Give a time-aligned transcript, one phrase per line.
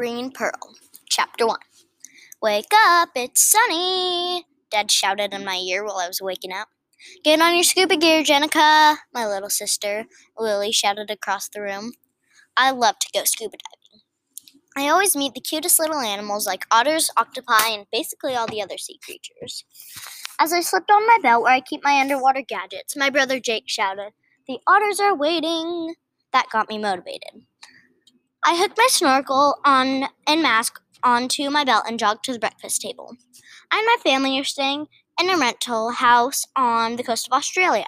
[0.00, 0.76] Green Pearl,
[1.10, 1.58] Chapter 1.
[2.40, 6.68] Wake up, it's sunny, Dad shouted in my ear while I was waking up.
[7.22, 10.06] Get on your scuba gear, Jennica, my little sister,
[10.38, 11.92] Lily shouted across the room.
[12.56, 14.04] I love to go scuba diving.
[14.74, 18.78] I always meet the cutest little animals like otters, octopi, and basically all the other
[18.78, 19.66] sea creatures.
[20.38, 23.64] As I slipped on my belt where I keep my underwater gadgets, my brother Jake
[23.66, 24.12] shouted,
[24.48, 25.96] The otters are waiting!
[26.32, 27.42] That got me motivated.
[28.42, 32.80] I hooked my snorkel on and mask onto my belt and jogged to the breakfast
[32.80, 33.16] table.
[33.70, 34.86] I and my family are staying
[35.20, 37.86] in a rental house on the coast of Australia.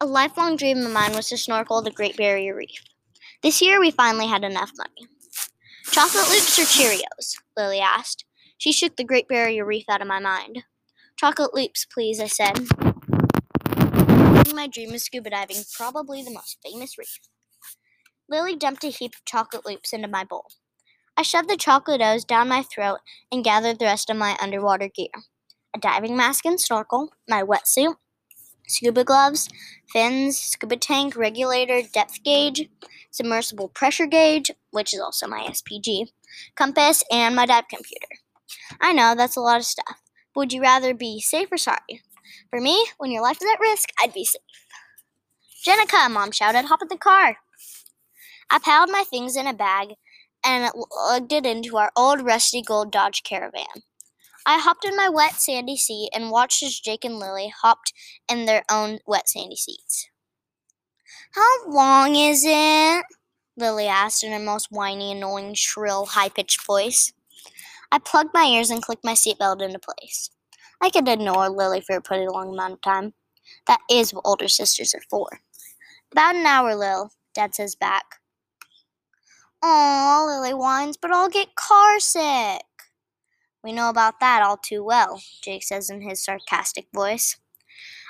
[0.00, 2.84] A lifelong dream of mine was to snorkel the Great Barrier Reef.
[3.42, 5.08] This year we finally had enough money.
[5.90, 7.36] Chocolate loops or Cheerios?
[7.56, 8.24] Lily asked.
[8.58, 10.62] She shook the Great Barrier Reef out of my mind.
[11.16, 12.68] Chocolate loops, please, I said.
[14.54, 17.18] My dream of scuba diving, probably the most famous reef.
[18.28, 20.46] Lily dumped a heap of chocolate loops into my bowl.
[21.16, 22.98] I shoved the chocolate O's down my throat
[23.30, 25.08] and gathered the rest of my underwater gear
[25.74, 27.96] a diving mask and snorkel, my wetsuit,
[28.66, 29.48] scuba gloves,
[29.92, 32.68] fins, scuba tank, regulator, depth gauge,
[33.10, 36.06] submersible pressure gauge, which is also my SPG,
[36.54, 38.08] compass, and my dive computer.
[38.80, 40.00] I know that's a lot of stuff.
[40.34, 42.02] But would you rather be safe or sorry?
[42.50, 44.40] For me, when your life is at risk, I'd be safe.
[45.64, 47.36] Jennica, Mom shouted, hop in the car.
[48.56, 49.96] I piled my things in a bag
[50.42, 53.82] and lugged it into our old rusty gold Dodge Caravan.
[54.46, 57.92] I hopped in my wet sandy seat and watched as Jake and Lily hopped
[58.30, 60.08] in their own wet sandy seats.
[61.34, 63.04] How long is it?
[63.58, 67.12] Lily asked in her most whiny, annoying, shrill, high pitched voice.
[67.92, 70.30] I plugged my ears and clicked my seatbelt into place.
[70.80, 73.12] I could ignore Lily for a pretty long amount of time.
[73.66, 75.40] That is what older sisters are for.
[76.10, 78.04] About an hour, Lil, Dad says back.
[79.62, 82.62] Aw, Lily whines, but I'll get car sick.
[83.64, 87.36] We know about that all too well, Jake says in his sarcastic voice.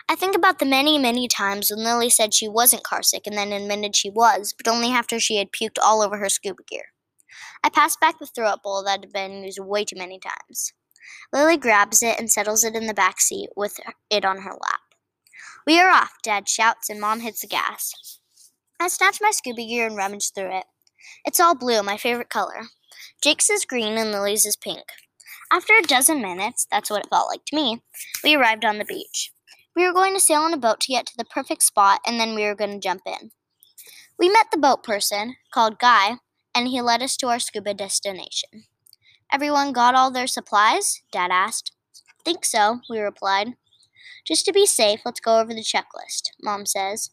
[0.08, 3.52] I think about the many, many times when Lily said she wasn't carsick and then
[3.52, 6.92] admitted she was, but only after she had puked all over her scuba gear.
[7.64, 10.72] I pass back the throw up bowl that had been used way too many times.
[11.32, 14.80] Lily grabs it and settles it in the back seat with it on her lap.
[15.66, 18.20] We are off, Dad shouts, and Mom hits the gas.
[18.78, 20.64] I snatch my scuba gear and rummage through it.
[21.24, 22.68] It's all blue, my favorite color.
[23.22, 24.84] Jake's is green and Lily's is pink.
[25.52, 27.82] After a dozen minutes, that's what it felt like to me,
[28.24, 29.30] we arrived on the beach.
[29.76, 32.18] We were going to sail on a boat to get to the perfect spot, and
[32.18, 33.30] then we were going to jump in.
[34.18, 36.16] We met the boat person, called Guy,
[36.54, 38.64] and he led us to our scuba destination.
[39.30, 41.02] Everyone got all their supplies?
[41.12, 41.72] Dad asked.
[42.24, 43.54] Think so, we replied.
[44.26, 47.10] Just to be safe, let's go over the checklist, Mom says.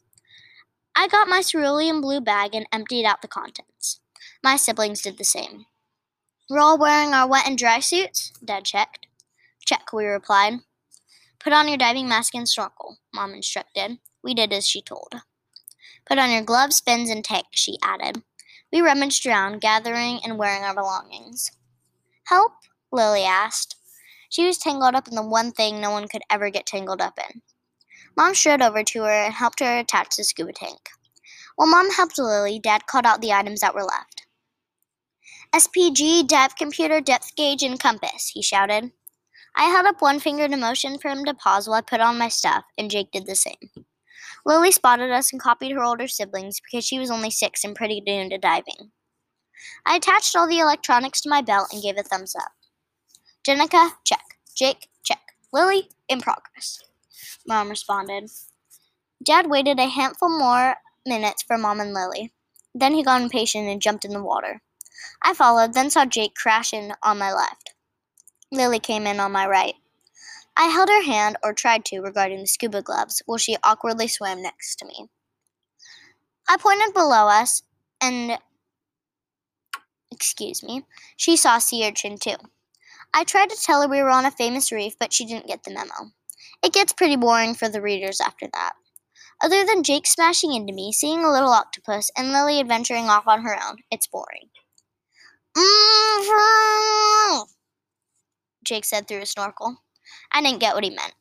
[0.96, 4.00] I got my cerulean blue bag and emptied out the contents.
[4.44, 5.66] My siblings did the same.
[6.50, 8.32] We're all wearing our wet and dry suits?
[8.44, 9.08] Dad checked.
[9.66, 10.60] Check, we replied.
[11.40, 13.98] Put on your diving mask and snorkel, Mom instructed.
[14.24, 15.16] We did as she told.
[16.06, 18.24] Put on your gloves, fins, and tank, she added.
[18.72, 21.52] We rummaged around, gathering and wearing our belongings.
[22.26, 22.54] Help?
[22.92, 23.76] Lily asked.
[24.30, 27.18] She was tangled up in the one thing no one could ever get tangled up
[27.18, 27.42] in.
[28.16, 30.90] Mom strode over to her and helped her attach the scuba tank.
[31.56, 34.26] While Mom helped Lily, Dad called out the items that were left.
[35.54, 38.92] SPG, dive computer, depth gauge, and compass, he shouted.
[39.56, 42.18] I held up one finger to motion for him to pause while I put on
[42.18, 43.70] my stuff, and Jake did the same.
[44.46, 48.02] Lily spotted us and copied her older siblings because she was only six and pretty
[48.02, 48.92] new to diving.
[49.86, 52.52] I attached all the electronics to my belt and gave a thumbs up.
[53.48, 54.24] Jennica, check.
[54.56, 55.22] Jake, check.
[55.52, 56.84] Lily, in progress.
[57.48, 58.30] Mom responded.
[59.24, 60.76] Dad waited a handful more
[61.06, 62.34] minutes for Mom and Lily.
[62.76, 64.62] Then he got impatient and jumped in the water.
[65.22, 67.74] I followed, then saw Jake crash in on my left.
[68.52, 69.76] Lily came in on my right.
[70.56, 74.42] I held her hand, or tried to, regarding the scuba gloves, while she awkwardly swam
[74.42, 75.10] next to me.
[76.48, 77.64] I pointed below us,
[78.00, 78.38] and
[80.12, 80.86] excuse me,
[81.18, 82.36] she saw sea urchin too.
[83.14, 85.64] I tried to tell her we were on a famous reef, but she didn't get
[85.64, 86.12] the memo.
[86.64, 88.74] It gets pretty boring for the readers after that.
[89.42, 93.44] Other than Jake smashing into me, seeing a little octopus, and Lily adventuring off on
[93.44, 94.50] her own, it's boring.
[95.58, 97.42] Mm-hmm,
[98.64, 99.78] Jake said through his snorkel.
[100.32, 101.14] I didn't get what he meant.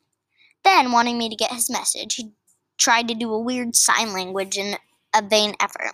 [0.63, 2.31] Then, wanting me to get his message, he
[2.77, 4.77] tried to do a weird sign language in
[5.13, 5.93] a vain effort.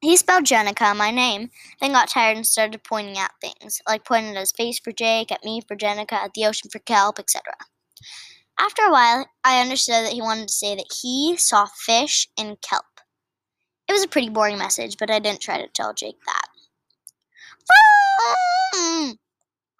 [0.00, 1.50] He spelled Jennica, my name,
[1.80, 5.32] then got tired and started pointing at things, like pointing at his face for Jake,
[5.32, 7.54] at me for Jennica, at the ocean for kelp, etc.
[8.58, 12.56] After a while, I understood that he wanted to say that he saw fish in
[12.56, 12.84] kelp.
[13.88, 16.48] It was a pretty boring message, but I didn't try to tell Jake that.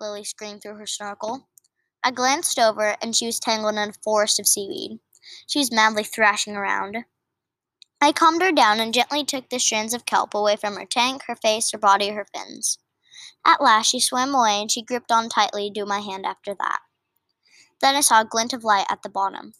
[0.01, 1.49] Lily screamed through her snorkel.
[2.05, 5.01] I glanced over, and she was tangled in a forest of seaweed.
[5.47, 6.99] She was madly thrashing around.
[8.01, 11.23] I calmed her down and gently took the strands of kelp away from her tank,
[11.27, 12.79] her face, her body, her fins.
[13.45, 16.79] At last she swam away, and she gripped on tightly to my hand after that.
[17.81, 19.53] Then I saw a glint of light at the bottom.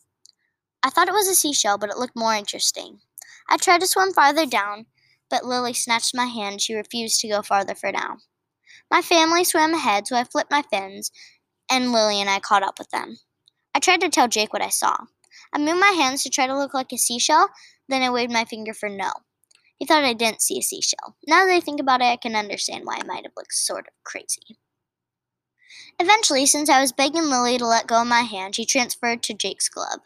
[0.83, 3.01] I thought it was a seashell, but it looked more interesting.
[3.49, 4.87] I tried to swim farther down,
[5.31, 8.19] but Lily snatched my hand she refused to go farther for now.
[8.91, 11.11] My family swam ahead, so I flipped my fins,
[11.71, 13.19] and Lily and I caught up with them.
[13.75, 14.97] I tried to tell Jake what I saw.
[15.53, 17.49] I moved my hands to try to look like a seashell,
[17.89, 19.11] then I waved my finger for no.
[19.77, 21.17] He thought I didn't see a seashell.
[21.27, 23.87] Now that I think about it, I can understand why I might have looked sort
[23.87, 24.59] of crazy.
[25.99, 29.35] Eventually, since I was begging Lily to let go of my hand, she transferred to
[29.35, 30.01] Jake's club.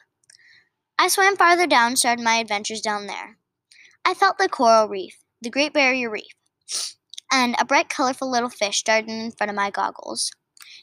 [0.98, 3.36] I swam farther down started my adventures down there.
[4.04, 6.32] I felt the coral reef, the Great Barrier Reef,
[7.30, 10.30] and a bright, colorful little fish darted in front of my goggles.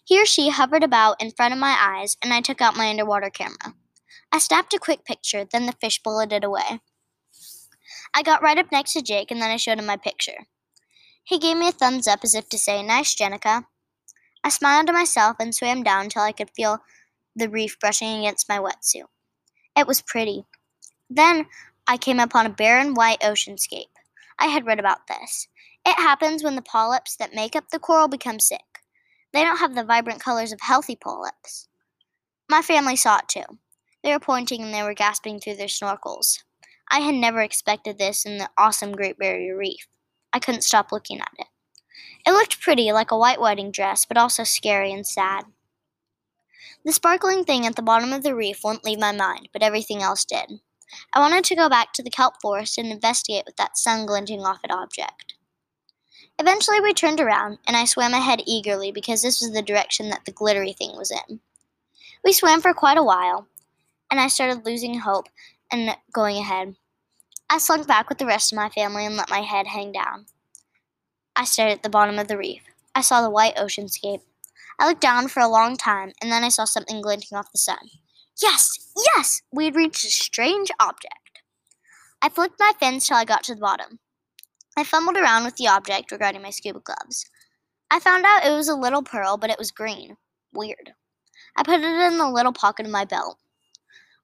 [0.04, 2.90] He or she hovered about in front of my eyes, and I took out my
[2.90, 3.76] underwater camera.
[4.32, 6.82] I snapped a quick picture, then the fish bulleted away.
[8.14, 10.46] I got right up next to Jake, and then I showed him my picture.
[11.24, 13.66] He gave me a thumbs up as if to say, Nice, Jennica.
[14.44, 16.80] I smiled to myself and swam down till I could feel
[17.36, 19.08] the reef brushing against my wetsuit.
[19.78, 20.46] It was pretty.
[21.10, 21.48] Then
[21.88, 23.92] I came upon a barren white oceanscape.
[24.38, 25.48] I had read about this.
[25.86, 28.60] It happens when the polyps that make up the coral become sick.
[29.34, 31.68] They don't have the vibrant colors of healthy polyps.
[32.50, 33.60] My family saw it too.
[34.04, 36.40] They were pointing and they were gasping through their snorkels.
[36.92, 39.88] I had never expected this in the awesome Great Barrier Reef.
[40.34, 41.48] I couldn't stop looking at it.
[42.26, 45.46] It looked pretty, like a white wedding dress, but also scary and sad.
[46.86, 50.02] The sparkling thing at the bottom of the reef wouldn't leave my mind, but everything
[50.02, 50.60] else did.
[51.14, 54.42] I wanted to go back to the kelp forest and investigate with that sun glinting
[54.42, 55.36] off an object.
[56.40, 60.24] Eventually, we turned around, and I swam ahead eagerly because this was the direction that
[60.26, 61.42] the glittery thing was in.
[62.24, 63.48] We swam for quite a while,
[64.10, 65.28] and I started losing hope
[65.72, 66.76] and going ahead.
[67.50, 70.28] I slunk back with the rest of my family and let my head hang down.
[71.40, 72.64] I stared at the bottom of the reef.
[72.94, 74.20] I saw the white oceanscape.
[74.78, 77.58] I looked down for a long time, and then I saw something glinting off the
[77.58, 77.92] sun.
[78.42, 79.42] Yes, yes!
[79.50, 81.40] We had reached a strange object.
[82.22, 84.00] I flicked my fins till I got to the bottom.
[84.76, 87.30] I fumbled around with the object regarding my scuba gloves.
[87.90, 90.18] I found out it was a little pearl, but it was green.
[90.54, 90.92] Weird.
[91.56, 93.38] I put it in the little pocket of my belt.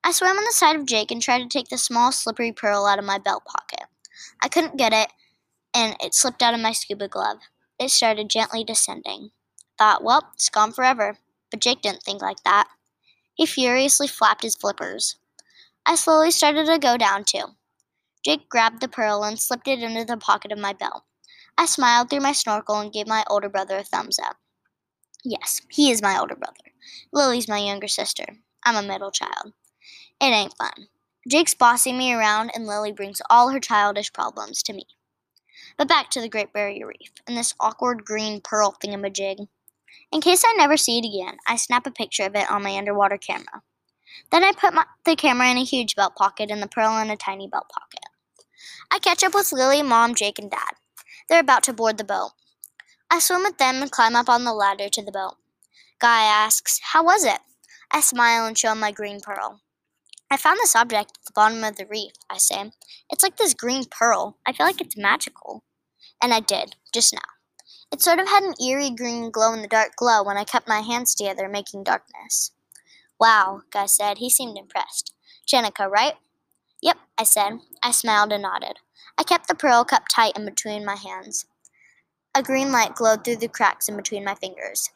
[0.03, 2.85] I swam on the side of Jake and tried to take the small, slippery pearl
[2.85, 3.87] out of my belt pocket.
[4.43, 5.07] I couldn't get it,
[5.75, 7.39] and it slipped out of my scuba glove.
[7.77, 9.31] It started gently descending.
[9.77, 11.17] Thought, well, it's gone forever.
[11.51, 12.69] But Jake didn't think like that.
[13.35, 15.17] He furiously flapped his flippers.
[15.85, 17.55] I slowly started to go down too.
[18.23, 21.03] Jake grabbed the pearl and slipped it into the pocket of my belt.
[21.57, 24.37] I smiled through my snorkel and gave my older brother a thumbs up.
[25.23, 26.71] Yes, he is my older brother.
[27.11, 28.25] Lily's my younger sister.
[28.65, 29.53] I'm a middle child.
[30.21, 30.87] It ain't fun.
[31.29, 34.85] Jake's bossing me around, and Lily brings all her childish problems to me.
[35.77, 39.47] But back to the Great Barrier Reef and this awkward green pearl thingamajig.
[40.11, 42.77] In case I never see it again, I snap a picture of it on my
[42.77, 43.61] underwater camera.
[44.31, 47.09] Then I put my, the camera in a huge belt pocket and the pearl in
[47.09, 48.05] a tiny belt pocket.
[48.89, 50.75] I catch up with Lily, Mom, Jake, and Dad.
[51.27, 52.31] They're about to board the boat.
[53.09, 55.35] I swim with them and climb up on the ladder to the boat.
[55.99, 57.39] Guy asks, How was it?
[57.91, 59.61] I smile and show him my green pearl.
[60.29, 62.71] I found this object at the bottom of the reef, I say.
[63.09, 64.37] It's like this green pearl.
[64.45, 65.63] I feel like it's magical.
[66.21, 67.19] And I did, just now.
[67.91, 70.67] It sort of had an eerie green glow in the dark glow when I kept
[70.67, 72.51] my hands together, making darkness.
[73.19, 74.17] Wow, Guy said.
[74.17, 75.13] He seemed impressed.
[75.47, 76.15] Jennica, right?
[76.81, 77.59] Yep, I said.
[77.81, 78.79] I smiled and nodded.
[79.17, 81.45] I kept the pearl cup tight in between my hands.
[82.33, 84.89] A green light glowed through the cracks in between my fingers.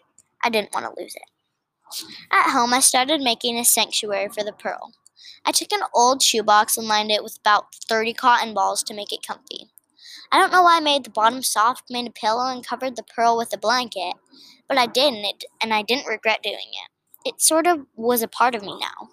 [0.43, 2.05] I didn't want to lose it.
[2.31, 4.93] At home, I started making a sanctuary for the pearl.
[5.45, 9.13] I took an old shoebox and lined it with about 30 cotton balls to make
[9.13, 9.69] it comfy.
[10.31, 13.03] I don't know why I made the bottom soft, made a pillow, and covered the
[13.03, 14.13] pearl with a blanket,
[14.67, 17.29] but I did, and, it, and I didn't regret doing it.
[17.29, 19.09] It sort of was a part of me now.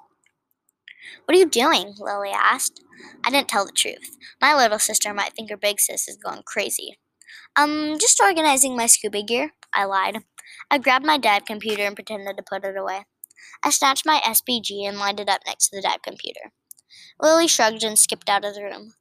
[1.24, 1.94] What are you doing?
[1.98, 2.82] Lily asked.
[3.24, 4.16] I didn't tell the truth.
[4.40, 6.98] My little sister might think her big sis is going crazy.
[7.56, 10.18] Um, just organizing my scuba gear, I lied.
[10.70, 13.04] I grabbed my dive computer and pretended to put it away.
[13.62, 16.52] I snatched my SPG and lined it up next to the dive computer.
[17.20, 18.94] Lily shrugged and skipped out of the room.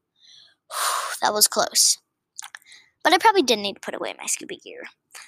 [1.21, 1.97] that was close.
[3.05, 4.81] But I probably didn't need to put away my scuba gear.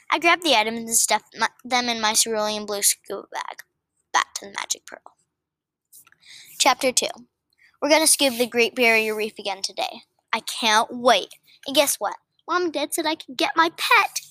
[0.10, 3.62] I grabbed the items and stuffed my, them in my cerulean blue scuba bag.
[4.12, 5.14] Back to the magic pearl.
[6.58, 7.06] Chapter 2
[7.80, 10.02] We're going to scuba the Great Barrier Reef again today.
[10.34, 11.36] I can't wait.
[11.68, 12.16] And guess what?
[12.50, 14.22] Mom and Dad said I can get my pet.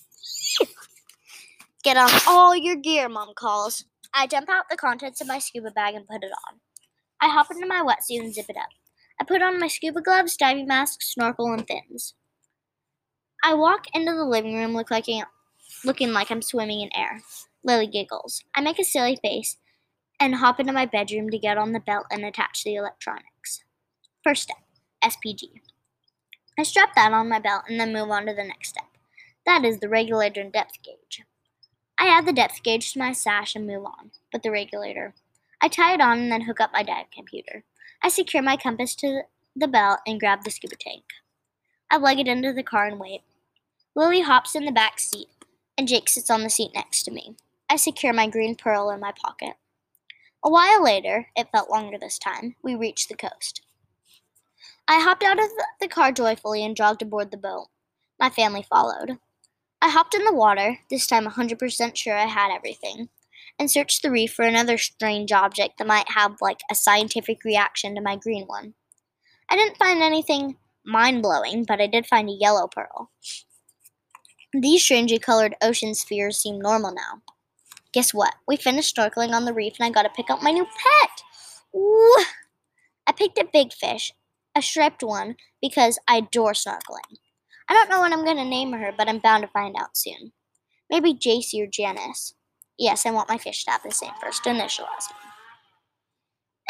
[1.85, 3.85] Get on all your gear, Mom calls.
[4.13, 6.59] I dump out the contents of my scuba bag and put it on.
[7.21, 8.71] I hop into my wetsuit and zip it up.
[9.21, 12.15] I put on my scuba gloves, diving mask, snorkel, and fins.
[13.49, 15.07] I walk into the living room look like,
[15.85, 17.23] looking like I'm swimming in air.
[17.63, 18.43] Lily giggles.
[18.57, 19.57] I make a silly face
[20.19, 23.63] and hop into my bedroom to get on the belt and attach the electronics.
[24.25, 24.57] First step
[25.01, 25.45] SPG.
[26.59, 28.89] I strap that on my belt and then move on to the next step.
[29.47, 31.23] That is the regulator and depth gauge.
[32.01, 35.15] I add the depth gauge to my sash and move on, but the regulator.
[35.61, 37.63] I tie it on and then hook up my dive computer.
[38.03, 39.23] I secure my compass to
[39.55, 41.05] the belt and grab the scuba tank.
[41.89, 43.21] I lug it into the car and wait.
[43.97, 45.29] Lily hops in the back seat,
[45.79, 47.35] and Jake sits on the seat next to me.
[47.71, 49.55] I secure my green pearl in my pocket.
[50.45, 53.63] A while later, it felt longer this time, we reached the coast.
[54.87, 55.47] I hopped out of
[55.81, 57.69] the car joyfully and jogged aboard the boat.
[58.21, 59.19] My family followed.
[59.81, 63.09] I hopped in the water, this time 100% sure I had everything,
[63.59, 67.95] and searched the reef for another strange object that might have like a scientific reaction
[67.95, 68.75] to my green one.
[69.49, 73.11] I didn't find anything mind blowing, but I did find a yellow pearl.
[74.59, 77.21] These strangely colored ocean spheres seem normal now.
[77.93, 78.37] Guess what?
[78.49, 81.23] We finished snorkeling on the reef and I got to pick up my new pet.
[81.77, 82.25] Ooh.
[83.07, 84.13] I picked a big fish,
[84.55, 87.19] a striped one, because I adore snorkeling.
[87.69, 89.95] I don't know what I'm going to name her, but I'm bound to find out
[89.95, 90.33] soon.
[90.89, 92.33] Maybe JC or Janice.
[92.79, 95.17] Yes, I want my fish to have the same first initial as me.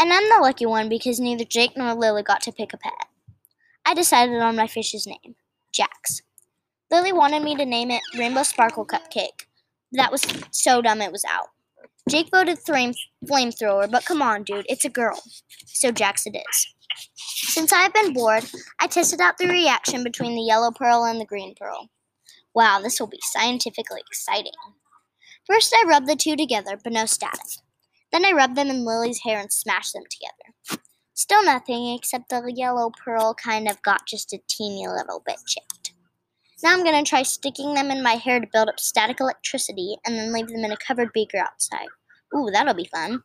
[0.00, 3.06] And I'm the lucky one because neither Jake nor Lily got to pick a pet.
[3.84, 5.36] I decided on my fish's name,
[5.72, 6.22] Jax.
[6.90, 9.46] Lily wanted me to name it Rainbow Sparkle Cupcake.
[9.92, 11.48] That was so dumb it was out.
[12.08, 15.20] Jake voted flame flamethrower, but come on, dude, it's a girl.
[15.66, 16.74] So Jax it is.
[17.16, 18.44] Since I've been bored,
[18.80, 21.90] I tested out the reaction between the yellow pearl and the green pearl.
[22.54, 24.52] Wow, this will be scientifically exciting.
[25.46, 27.40] First, I rubbed the two together, but no static.
[28.12, 30.82] Then I rubbed them in Lily's hair and smashed them together.
[31.14, 35.85] Still nothing, except the yellow pearl kind of got just a teeny little bit chipped.
[36.62, 39.96] Now I'm going to try sticking them in my hair to build up static electricity
[40.06, 41.88] and then leave them in a covered beaker outside.
[42.34, 43.22] Ooh, that'll be fun.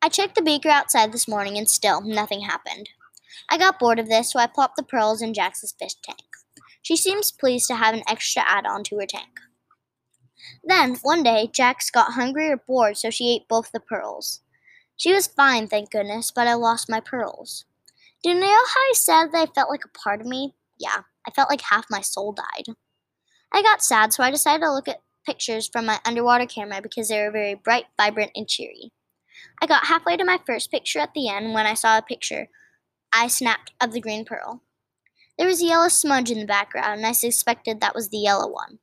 [0.00, 2.88] I checked the beaker outside this morning and still nothing happened.
[3.50, 6.20] I got bored of this, so I plopped the pearls in Jax's fish tank.
[6.80, 9.40] She seems pleased to have an extra add on to her tank.
[10.64, 14.40] Then, one day, Jax got hungry or bored, so she ate both the pearls.
[14.96, 17.64] She was fine, thank goodness, but I lost my pearls.
[18.22, 20.54] Do you know how I said that I felt like a part of me?
[20.78, 22.74] Yeah, I felt like half my soul died.
[23.52, 27.08] I got sad, so I decided to look at pictures from my underwater camera because
[27.08, 28.92] they were very bright, vibrant, and cheery.
[29.60, 32.48] I got halfway to my first picture at the end when I saw a picture
[33.12, 34.62] I snapped of the green pearl.
[35.38, 38.50] There was a yellow smudge in the background, and I suspected that was the yellow
[38.50, 38.78] one.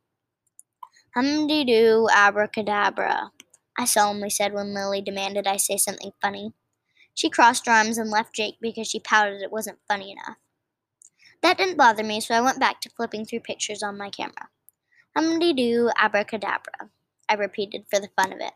[1.16, 3.32] Humdy doo, abracadabra,
[3.80, 6.54] I solemnly said when Lily demanded I say something funny.
[7.14, 10.38] She crossed her arms and left Jake because she pouted it wasn't funny enough.
[11.42, 14.50] That didn't bother me, so I went back to flipping through pictures on my camera.
[15.16, 16.90] Humdy doo, abracadabra,
[17.30, 18.54] I repeated for the fun of it.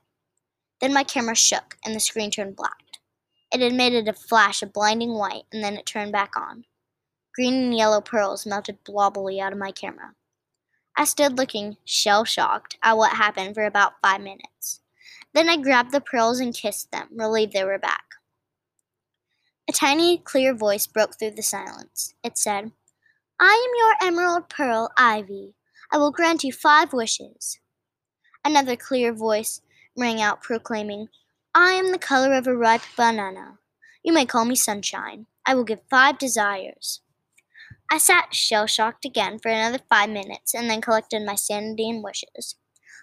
[0.81, 2.99] Then my camera shook and the screen turned black.
[3.53, 6.65] It emitted a flash of blinding white and then it turned back on.
[7.33, 10.13] Green and yellow pearls melted blobbily out of my camera.
[10.95, 14.81] I stood looking, shell shocked, at what happened for about five minutes.
[15.33, 18.03] Then I grabbed the pearls and kissed them, relieved they were back.
[19.69, 22.13] A tiny, clear voice broke through the silence.
[22.23, 22.71] It said,
[23.39, 25.55] I am your emerald pearl, Ivy.
[25.91, 27.59] I will grant you five wishes.
[28.43, 29.61] Another clear voice
[29.97, 31.07] rang out, proclaiming,
[31.55, 33.59] I am the color of a ripe banana.
[34.03, 35.27] You may call me Sunshine.
[35.45, 37.01] I will give five desires.
[37.89, 42.03] I sat shell shocked again for another five minutes and then collected my sanity and
[42.03, 42.55] wishes.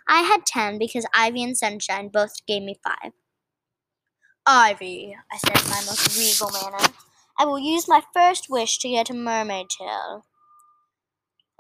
[0.09, 3.13] I had ten because Ivy and Sunshine both gave me five.
[4.47, 6.93] Ivy, I said in my most regal manner,
[7.39, 10.25] I will use my first wish to get a mermaid tail.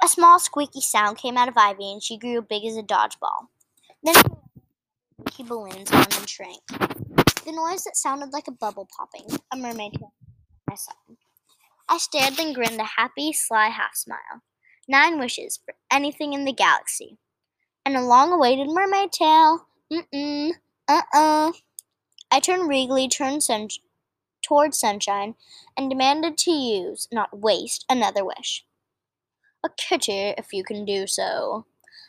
[0.02, 3.48] A small squeaky sound came out of Ivy and she grew big as a dodgeball.
[4.02, 4.14] Then
[5.32, 6.60] she balloons on and shrank.
[7.44, 10.12] The noise that sounded like a bubble popping, a mermaid tail,
[10.70, 10.92] I saw.
[11.88, 14.42] I stared and grinned a happy, sly half smile.
[14.88, 17.18] Nine wishes for anything in the galaxy.
[17.84, 19.66] And a long awaited mermaid tail.
[19.92, 20.52] Mm-mm.
[20.88, 21.52] Uh-uh.
[22.30, 23.68] I turned regally turned sun-
[24.42, 25.36] toward Sunshine
[25.76, 28.66] and demanded to use, not waste, another wish.
[29.64, 31.64] A kitty, if you can do so,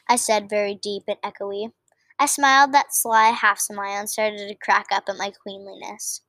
[0.10, 1.72] I said very deep and echoey.
[2.20, 6.24] I smiled that sly half smile and started to crack up at my queenliness.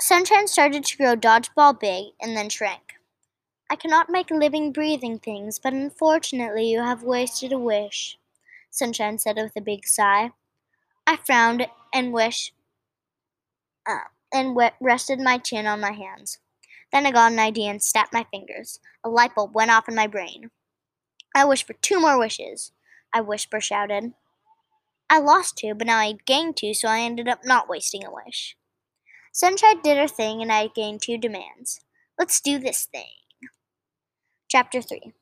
[0.00, 2.94] Sunshine started to grow dodgeball big and then shrank.
[3.70, 8.18] I cannot make living, breathing things, but unfortunately you have wasted a wish.
[8.70, 10.32] Sunshine said with a big sigh.
[11.06, 12.52] I frowned and wished
[13.86, 16.38] uh, and rested my chin on my hands.
[16.92, 18.80] Then I got an idea and snapped my fingers.
[19.04, 20.50] A light bulb went off in my brain.
[21.34, 22.72] I wish for two more wishes,
[23.12, 24.12] I whisper shouted.
[25.08, 28.12] I lost two, but now I gained two, so I ended up not wasting a
[28.12, 28.56] wish.
[29.32, 31.80] Sunshine did her thing, and I gained two demands.
[32.18, 33.06] Let's do this thing.
[34.48, 35.12] Chapter 3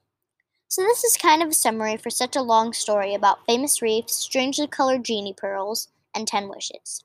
[0.69, 4.15] So, this is kind of a summary for such a long story about famous reefs,
[4.15, 7.05] strangely colored genie pearls, and ten wishes.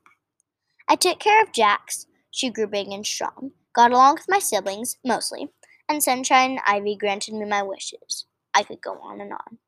[0.89, 2.07] I took care of Jax.
[2.31, 5.49] She grew big and strong, got along with my siblings, mostly,
[5.87, 8.25] and Sunshine and Ivy granted me my wishes.
[8.55, 9.59] I could go on and on.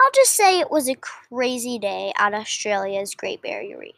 [0.00, 3.94] I'll just say it was a crazy day at Australia's Great Barrier Reef.